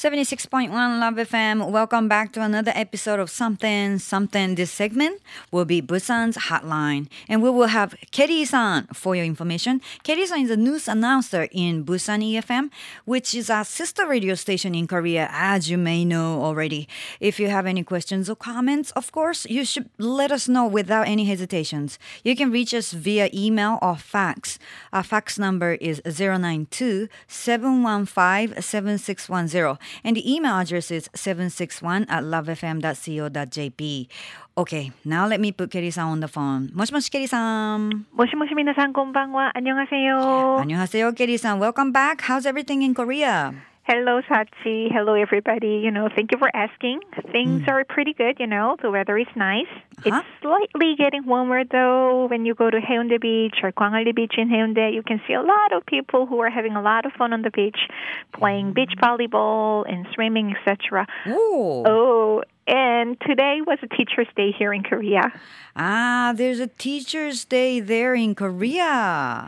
[0.00, 1.70] 76.1 Love FM.
[1.70, 4.54] Welcome back to another episode of Something Something.
[4.54, 5.20] This segment
[5.52, 7.06] will be Busan's hotline.
[7.28, 9.82] And we will have Kerry-san for your information.
[10.02, 12.70] Kerry-san is a news announcer in Busan EFM,
[13.04, 16.88] which is a sister radio station in Korea, as you may know already.
[17.20, 21.08] If you have any questions or comments, of course, you should let us know without
[21.08, 21.98] any hesitations.
[22.24, 24.58] You can reach us via email or fax.
[24.94, 29.89] Our fax number is 092 715 7610.
[30.03, 34.07] And the email address is 761 at lovefm.co.jp.
[34.57, 36.71] Okay, now let me put Kelly-san on the phone.
[36.73, 38.05] もしもし Kelly-san.
[38.13, 39.51] もしもし皆さんこんばんは。
[39.55, 40.59] 안녕하세요.
[40.61, 41.59] 안녕하세요, Kelly-san.
[41.59, 42.21] Welcome back.
[42.21, 43.53] How's everything in Korea?
[43.92, 44.86] Hello, Sachi.
[44.92, 45.80] Hello, everybody.
[45.82, 47.00] You know, thank you for asking.
[47.32, 48.76] Things are pretty good, you know.
[48.80, 49.66] The weather is nice.
[50.06, 50.22] Uh-huh.
[50.22, 52.26] It's slightly getting warmer, though.
[52.30, 55.42] When you go to Haeundae Beach or Gwangalli Beach in Haeundae, you can see a
[55.42, 57.78] lot of people who are having a lot of fun on the beach,
[58.32, 61.08] playing beach volleyball and swimming, etc.
[61.26, 65.32] Oh, and today was a Teacher's Day here in Korea.
[65.74, 68.84] Ah, there's a Teacher's Day there in Korea.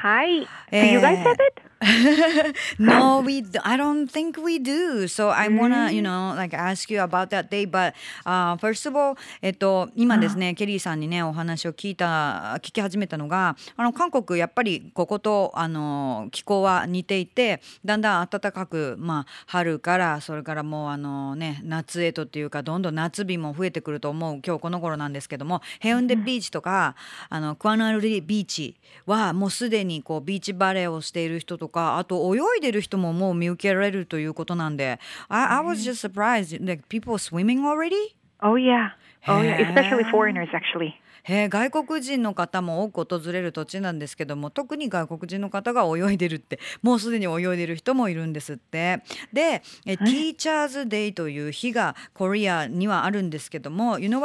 [0.00, 0.46] Hi.
[0.70, 1.22] Do you guys Eh.
[1.24, 1.58] have it?
[2.78, 3.42] no, we.
[3.42, 5.06] d- I don't think we do.
[5.06, 7.66] So I wanna, you know, like ask you about that day.
[7.66, 7.94] But
[8.26, 26.96] uh, first of all, えっと今ですね、ケリーさんにねお話を聞いた聞き始めたのが、あの韓国やっぱりこことあの気候は似ていて、だんだん暖かくまあ春からそれからもうあのね夏へとっていうかどんどん夏日も増えてくると思う今日この頃なんですけども、ヘウンデビーチとか
[27.28, 28.74] あのクアナルリビーチ
[29.06, 35.34] はもうすでにこうビーチバレーをしている人とかあと泳いでる人ももう見受けられるということなんで、mm-hmm.
[35.34, 38.14] I, I was just surprised like people swimming already?
[38.40, 38.90] Oh yeah
[39.26, 49.02] Oh yeah especially foreigners actually へ外国人の方も多く訪れる土地なんですけども特に外国人の方が泳いでるってもうすでに泳いでる人もいるんですって
[49.32, 54.20] で「ティーチャーズ・デイ」という日がコリアにはあるんですけども「You know?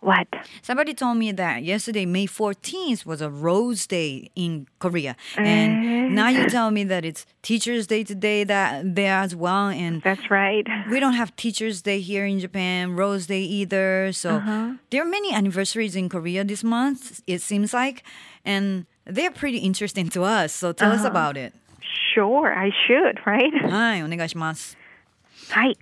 [0.00, 0.28] What?
[0.60, 5.16] Somebody told me that yesterday, May 14th, was a Rose Day in Korea.
[5.38, 9.68] And now you tell me that it's Teachers' Day today that there as well.
[9.68, 10.66] And That's right.
[10.90, 14.12] we don't have Teachers' Day here in Japan, Rose Day either.
[14.12, 14.42] So
[14.90, 18.04] there are many anniversaries in Korea this month, it seems like.
[18.44, 20.52] And they're pretty interesting to us.
[20.52, 21.54] So tell us about it.
[22.14, 23.50] Sure, I should, right?
[23.70, 24.76] はい、お願いします。
[25.50, 25.76] Hi.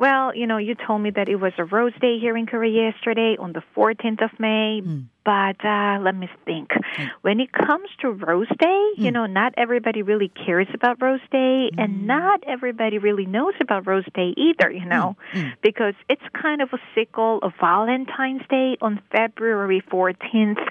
[0.00, 2.90] Well, you know, you told me that it was a Rose Day here in Korea
[2.90, 4.80] yesterday on the 14th of May.
[4.80, 5.00] Hmm.
[5.22, 6.70] But uh, let me think.
[6.96, 7.04] Hmm.
[7.20, 9.12] When it comes to Rose Day, you hmm.
[9.12, 14.06] know, not everybody really cares about Rose Day, and not everybody really knows about Rose
[14.14, 15.16] Day either, you know,
[15.62, 20.66] because it's kind of a sequel of Valentine's Day on February 14th,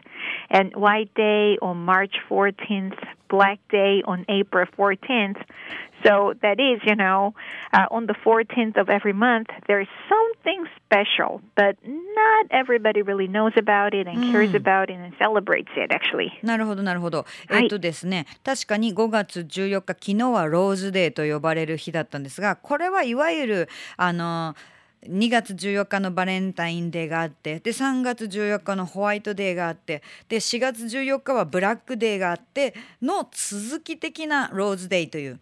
[0.50, 5.43] and White Day on March 14th, Black Day on April 14th.
[6.05, 7.34] So that is, you know,
[7.72, 13.53] uh, on the 14th of every month, there's something special, but not everybody really knows
[13.56, 16.31] about it and cares about it and celebrates it, actually.
[16.43, 17.25] なるほどなるほど。
[17.49, 24.55] はいえっとですね、確かに5月14日昨日はローズデーと呼ばれる日だったんですがこれはいわゆるあの
[25.08, 35.40] 2月14日のバレンタインデーがあってで3月14日のホワイトデーがあってで4月14日はブラックデーがあっての続き的なローズデーという。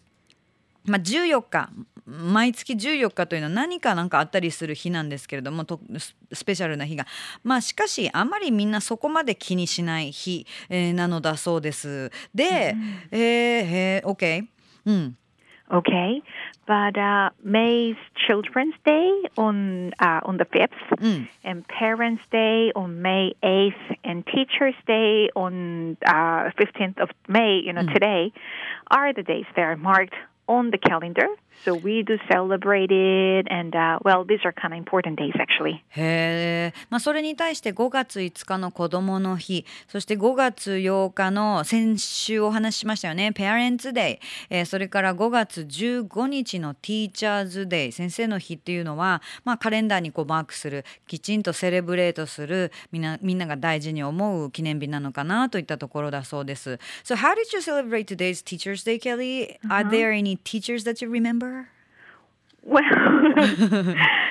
[0.85, 1.69] まあ、14日
[2.05, 7.05] 毎月14日というのは何かなんかあったりする日なんですけれどもとススペシャルな日が。
[7.43, 12.09] まあしかしあまりみんなそこまで気にしない日、えーなのだそうです。
[12.33, 12.75] で、
[13.11, 14.47] えーえー OK
[14.85, 15.17] うん、
[15.69, 16.23] Okay,
[16.67, 17.95] but uh, May's
[18.27, 24.75] Children's Day on uh, on the fifth, うん、and Parents' Day on May eighth, and Teachers'
[24.85, 27.61] Day on uh, fifteenth of May.
[27.65, 28.33] You know, today
[28.91, 30.13] are the days that are marked
[30.47, 31.27] on the calendar.
[31.65, 35.81] So we do celebrate it, and uh, well, these are kind of important days actually.
[35.89, 44.19] へえ、まあ、それに対して5月5日の子どもの日そして5月8日の先週お話ししましたよね Parents Day、
[44.49, 56.79] えーそれから5月15日の Teachers Day 先生の日っていうのは、まあ、カレンダーにこうマークするきちんとセレブレートするみんなみんなが大事に思う記念日なのかなといったところだそうです。
[57.03, 59.57] So how did you celebrate today's Teachers Day, Kelly?
[59.69, 61.46] Are there any teachers that you remember?
[62.63, 63.95] Well, to be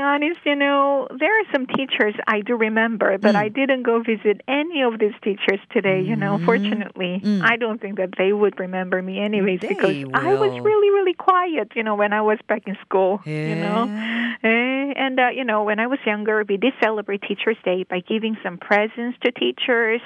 [0.00, 3.38] honest, you know, there are some teachers I do remember, but mm.
[3.38, 6.44] I didn't go visit any of these teachers today, you know, mm-hmm.
[6.44, 7.20] fortunately.
[7.22, 7.42] Mm.
[7.42, 11.14] I don't think that they would remember me anyways They because I was really, really
[11.14, 13.84] quiet, you know, when I was back in school, you know.
[14.42, 18.00] Eh, and uh, you know, when I was younger, we did celebrate Teachers' Day by
[18.00, 20.00] giving some presents to teachers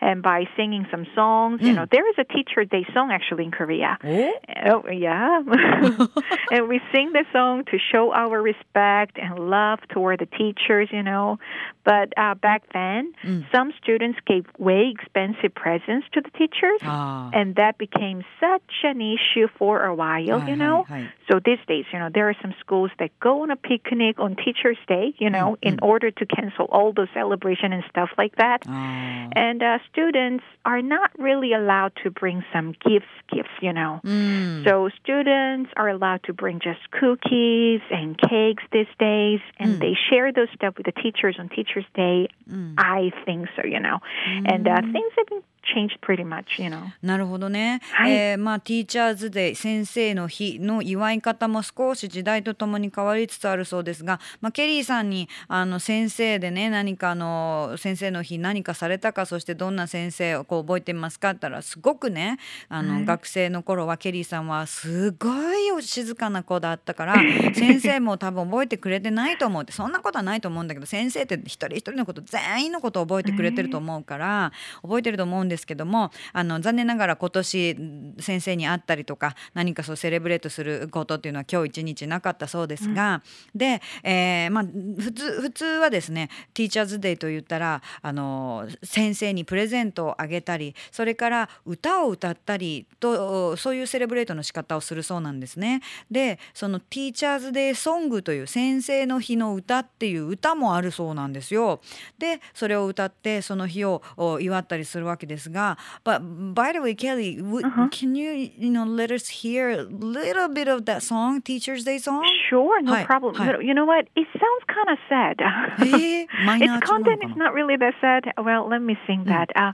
[0.00, 1.60] and by singing some songs.
[1.62, 1.76] You mm.
[1.76, 3.96] know, there is a Teacher Day song actually in Korea.
[4.02, 4.08] Oh?
[4.08, 5.40] Eh, oh yeah,
[6.50, 10.88] and we sing the song to show our respect and love toward the teachers.
[10.92, 11.38] You know,
[11.84, 13.14] but uh, back then,
[13.52, 17.30] some students gave way expensive presents to the teachers, Ah.
[17.32, 20.40] and that became such an issue for a while.
[20.40, 21.12] Hi, You know, hi, hi.
[21.30, 24.36] so these days, you know, there are some schools that go on a picnic on
[24.36, 25.14] Teachers' Day.
[25.18, 28.64] You know, in order to cancel all the celebration and stuff like that.
[28.68, 29.28] Ah.
[29.32, 34.00] And uh, students are not really allowed to bring some gifts, gifts, you know.
[34.04, 34.64] Mm.
[34.64, 39.27] So students are allowed to bring just cookies and cakes these days,
[39.58, 39.78] and hmm.
[39.80, 42.28] they share those stuff with the teachers on Teachers' Day.
[42.76, 43.98] I think so, you know.
[44.46, 45.42] And uh, things have
[45.74, 46.86] changed pretty much, you know.
[47.02, 47.80] なるほどね。
[47.92, 67.14] はいえーまあティーチャーズデー先生の日の祝い方も少し時代とともに変わりつつあるそうですが、まあケリーさんにあの先生でね何かあの先生の日何かされたかそしてどんな先生をこう覚えてますかって言ったらすごくねあの、学生の頃はケリーさんはすごいお静かな子だったから
[67.54, 74.52] 先生も多分覚えてくれてないと思うってそんなことはないと思うんだけど先生って一人一人のこと全員のことを覚えてくれてると思うから
[74.82, 83.22] 覚えてると思うんですけどもあの残念ながら今年ん先生に会ったりとか何かそうセレブレートすることっていうのは今日一日なかったそうですが、
[83.54, 95.82] で、えーまあ、普通普通はですねティーチャーズデーと言ったらあの先生にプレゼントをあげたりそれから歌を歌ったりとそういうセレブレートの仕方をするそうなんですね。
[96.10, 101.80] でそのティーチャーズデーソングという先生の日の歌っていう歌もあるそうなんですよ。
[102.18, 110.47] でそれを歌ってその日をお祝ったりするわけですが But by the way Kelly w can you you know let us hear a little
[110.47, 112.21] bit of that song Teacher's Day song?
[112.49, 113.35] Sure, no Hi, problem.
[113.35, 113.47] hi.
[113.51, 114.07] But you know what?
[114.15, 115.37] It sounds kind of sad.
[115.79, 118.33] えーマイナー its 調なの content か is な not really that sad.
[118.41, 119.51] Well, let me sing that.
[119.55, 119.73] Uh,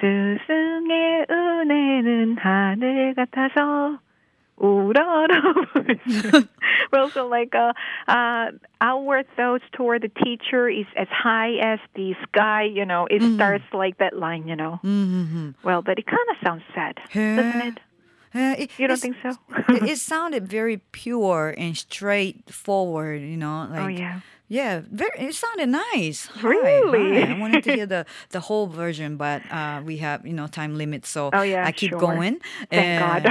[0.00, 3.98] 스승의 은혜는 하늘 같아서
[5.73, 6.43] well,
[6.91, 7.73] but also like uh,
[8.07, 8.51] uh,
[8.81, 13.35] our thoughts toward the teacher is as high as the sky you know it mm-hmm.
[13.35, 15.51] starts like that line you know mm-hmm.
[15.63, 17.79] well but it kind of sounds sad doesn't it
[18.35, 19.31] uh, it, you don't think so?
[19.69, 23.67] it, it, sounded very pure and straightforward, you know.
[23.67, 24.19] Oh, like, oh yeah.
[24.51, 26.25] Yeah, very, it sounded nice.
[26.25, 27.21] Hi, Really?
[27.21, 27.33] hi.
[27.35, 30.75] I wanted to hear the, the whole version, but uh, we have, you know, time
[30.75, 31.99] limit, so Oh, yeah, I keep sure.
[31.99, 32.39] going.
[32.71, 33.29] Thank God.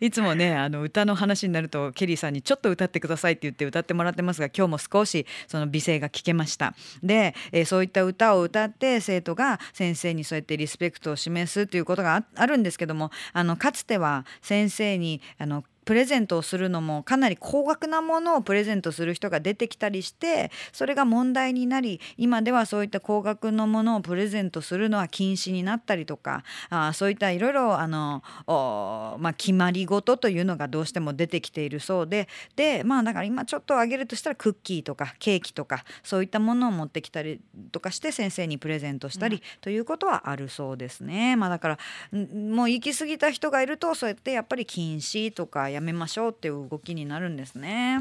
[0.00, 6.74] いつもね、あの歌の話になると、ケリーさんにちょっと歌ってくださいって言って歌ってもらってますが、今日も少しその美声が聞けました。
[7.02, 37.40] で、えーそういった歌を歌って、生徒が先生にそうやってリスペクトを示すということがああるんですけども、あのかつては先生にあのプレゼントをするのもかなり高額なものをプレゼントする人が出てきたりしてそれが問題になり今ではそういった高額のものをプレゼントするのは禁止になったりとかあーそういったいろいろあの、おまあ、決まり事というのがどうしても出てきているそうででまあだから今ちょっとあげるとしたらクッキーとかケーキとかそういったものを持ってきたり
[37.72, 41.36] とかして先生にプレゼントしたりということはあるそうですね。
[41.36, 41.78] まあ、だから
[42.18, 47.99] んもう行き過ぎた人がいるとそうやってやっぱり禁止とかやめましょうっていう動きになるんですね。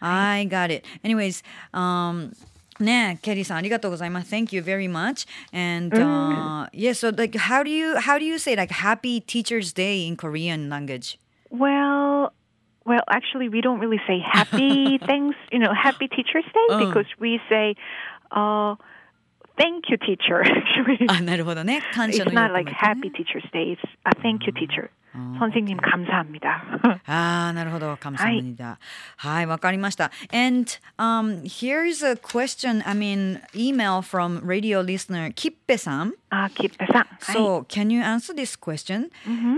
[0.00, 0.86] I got it.
[1.02, 2.32] Anyways, um,
[2.80, 4.34] ねケリーさんありがとうございます。
[4.34, 5.26] Thank you very much.
[5.52, 9.72] And uh, yeah, so like how do you how do you say like Happy Teachers
[9.72, 11.18] Day in Korean language?
[11.50, 12.32] Well,
[12.84, 16.86] well, actually, we don't really say happy thanks, you know, happy Teacher's Day Oh.
[16.86, 17.76] because we say,
[18.32, 18.74] uh,
[19.56, 20.42] thank you, teacher.
[20.44, 21.80] Actually, あなるほどね。
[21.94, 23.72] 感謝 it's の意を not 込 like めてね happy Teacher's Day.
[23.72, 24.90] It's a thank you, teacher.
[25.38, 27.00] 선생님 감사합니다.
[27.06, 27.96] ああ、なるほど。
[28.00, 28.78] 감사합니다。
[29.16, 30.10] はい、わかりました。
[30.32, 36.14] And um, here's a question, I mean, email from radio listener キッペさん。
[36.30, 37.06] 아, 기쁘상.
[37.20, 39.08] So, can you answer this question?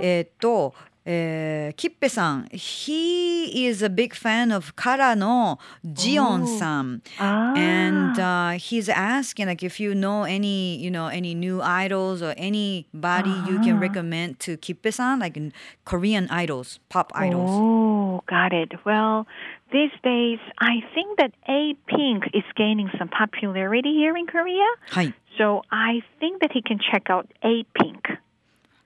[0.02, 0.74] えーっと、
[1.08, 7.00] えー、キッペさん、He is a big fan of カラのジオンさん。
[7.18, 7.54] 아.
[7.56, 12.34] And uh, he's asking like if you know any, you know, any new idols or
[12.36, 15.52] anybody you can recommend to Kippe-san, like in
[15.84, 17.50] Korean idols, pop idols.
[17.52, 18.72] Oh, got it.
[18.84, 19.28] Well,
[19.70, 24.66] these days, I think that A Pink is gaining some popularity here in Korea.
[24.90, 25.14] はい。
[25.38, 28.18] So I think that he can check out A Pink.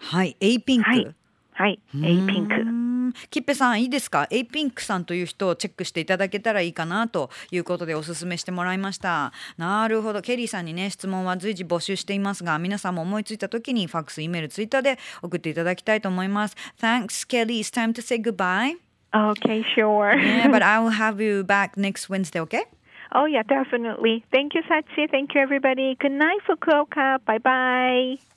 [0.00, 0.90] はい、エイピンク。
[0.90, 1.14] はい
[1.55, 2.61] はい、A Pink.
[2.61, 2.85] うん
[3.29, 18.75] キッペさんいいですかエイピンクさんという人をチェックしていただけたらいいかなということでお勧めしてもらいましたなるほどケリーさんにね質問は随時募集していますが皆さんも思いついた時にファックス、イメール、ツイッターで送っていただきたいと思います Thanks Kelly, it's time to say goodbye
[19.13, 20.13] Okay, sure.
[20.17, 22.65] yeah, but I will have you back next Wednesday, okay?
[23.13, 24.25] Oh, yeah, definitely.
[24.29, 25.09] Thank you, Sachi.
[25.09, 25.95] Thank you, everybody.
[25.95, 27.23] Good night, Fukuoka.
[27.23, 28.34] Bye bye.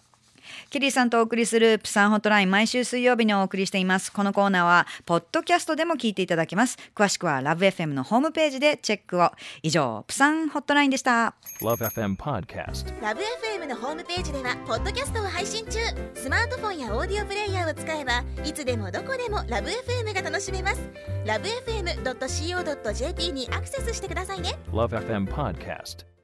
[0.70, 4.12] ケリーさんとお送りするプサンホットライン毎週水曜日にお送りしています。
[4.12, 6.78] このコーナーはポッドキャストでも聞いていただけます。
[6.94, 9.30] 詳しくはラブ f m のホームページでチェックを。
[9.62, 11.34] 以上プサンホットラインでした。
[11.60, 15.78] LoveFM Podcast ラブ f m のホームページではポッドキャストを配信中。
[16.14, 20.80] スマートフォンやオーディオプレイヤーを使えばいつでもどこでもラブ f m が楽しめます。
[21.24, 24.58] ラブ FM.co.jp にアクセスしてくださいね。
[24.72, 26.17] LoveFM Podcast